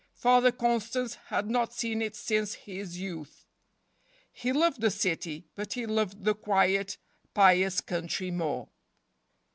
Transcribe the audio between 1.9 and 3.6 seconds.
it since his 9 youth.